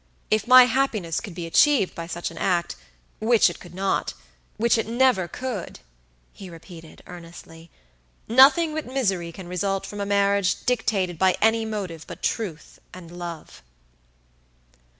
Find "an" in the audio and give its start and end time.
2.31-2.37